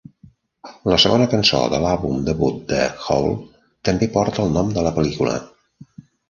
La 0.91 0.95
segona 1.01 1.27
cançó 1.33 1.59
de 1.73 1.81
l'àlbum 1.83 2.23
debut 2.29 2.57
de 2.71 2.79
Hole 3.03 3.37
també 3.91 4.09
porta 4.17 4.47
el 4.47 4.51
nom 4.57 4.73
de 4.79 4.87
la 4.89 4.95
pel·lícula. 4.97 5.37